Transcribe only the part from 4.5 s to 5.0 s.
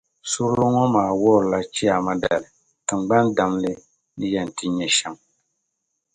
ti nyɛ